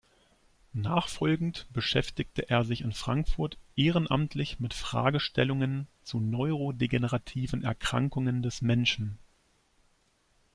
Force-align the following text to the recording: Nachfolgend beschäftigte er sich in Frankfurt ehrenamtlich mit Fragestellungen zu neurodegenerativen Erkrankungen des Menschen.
Nachfolgend 0.73 1.67
beschäftigte 1.73 2.49
er 2.49 2.63
sich 2.63 2.81
in 2.81 2.91
Frankfurt 2.91 3.59
ehrenamtlich 3.75 4.59
mit 4.59 4.73
Fragestellungen 4.73 5.85
zu 6.01 6.19
neurodegenerativen 6.19 7.61
Erkrankungen 7.63 8.41
des 8.41 8.63
Menschen. 8.63 9.19